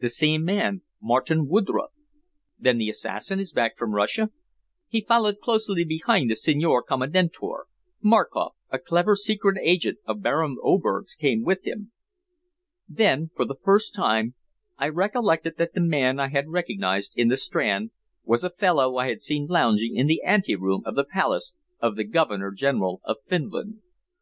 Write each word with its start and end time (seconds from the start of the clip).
"The 0.00 0.08
same 0.08 0.44
man, 0.46 0.80
Martin 0.98 1.46
Woodroffe." 1.46 1.92
"Then 2.58 2.78
the 2.78 2.88
assassin 2.88 3.38
is 3.38 3.52
back 3.52 3.76
from 3.76 3.94
Russia?" 3.94 4.30
"He 4.88 5.04
followed 5.06 5.40
closely 5.42 5.84
behind 5.84 6.30
the 6.30 6.36
Signor 6.36 6.82
Commendatore. 6.82 7.66
Markoff, 8.00 8.54
a 8.70 8.78
clever 8.78 9.14
secret 9.14 9.58
agent 9.62 9.98
of 10.06 10.22
Baron 10.22 10.56
Oberg's, 10.62 11.14
came 11.14 11.44
with 11.44 11.66
him." 11.66 11.92
Then 12.88 13.28
for 13.36 13.44
the 13.44 13.56
first 13.62 13.94
time 13.94 14.32
I 14.78 14.88
recollected 14.88 15.58
that 15.58 15.74
the 15.74 15.82
man 15.82 16.18
I 16.18 16.28
had 16.28 16.48
recognized 16.48 17.12
in 17.14 17.28
the 17.28 17.36
Strand 17.36 17.90
was 18.24 18.42
a 18.42 18.48
fellow 18.48 18.96
I 18.96 19.08
had 19.08 19.20
seen 19.20 19.44
lounging 19.50 19.96
in 19.96 20.06
the 20.06 20.22
ante 20.22 20.56
room 20.56 20.80
of 20.86 20.94
the 20.94 21.04
palace 21.04 21.52
of 21.78 21.96
the 21.96 22.04
Governor 22.04 22.52
General 22.52 23.02
of 23.04 23.18
Finland. 23.26 23.82